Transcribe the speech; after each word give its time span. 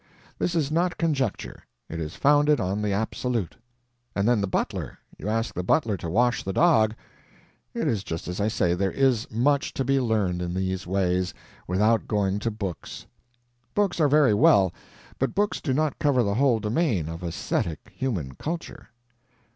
This 0.39 0.55
is 0.55 0.71
not 0.71 0.97
conjecture; 0.97 1.61
it 1.87 1.99
is 1.99 2.15
founded 2.15 2.59
on 2.59 2.81
the 2.81 2.91
absolute. 2.91 3.57
And 4.15 4.27
then 4.27 4.41
the 4.41 4.47
butler. 4.47 4.97
You 5.19 5.29
ask 5.29 5.53
the 5.53 5.61
butler 5.61 5.95
to 5.97 6.09
wash 6.09 6.41
the 6.43 6.53
dog. 6.53 6.95
It 7.75 7.87
is 7.87 8.03
just 8.03 8.27
as 8.27 8.41
I 8.41 8.47
say; 8.47 8.73
there 8.73 8.89
is 8.91 9.29
much 9.29 9.75
to 9.75 9.85
be 9.85 9.99
learned 9.99 10.41
in 10.41 10.55
these 10.55 10.87
ways, 10.87 11.35
without 11.67 12.07
going 12.07 12.39
to 12.39 12.49
books. 12.49 13.05
Books 13.75 13.99
are 13.99 14.09
very 14.09 14.33
well, 14.33 14.73
but 15.19 15.35
books 15.35 15.61
do 15.61 15.71
not 15.71 15.99
cover 15.99 16.23
the 16.23 16.33
whole 16.33 16.59
domain 16.59 17.07
of 17.07 17.21
esthetic 17.23 17.91
human 17.95 18.33
culture. 18.33 18.89